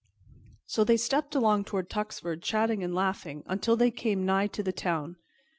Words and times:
So 0.65 0.83
they 0.83 0.97
stepped 0.97 1.35
along 1.35 1.65
toward 1.65 1.87
Tuxford, 1.87 2.41
chatting 2.41 2.83
and 2.83 2.95
laughing, 2.95 3.43
until 3.45 3.75
they 3.77 3.91
came 3.91 4.25
nigh 4.25 4.47
to 4.47 4.63
the 4.63 4.73
town. 4.73 5.17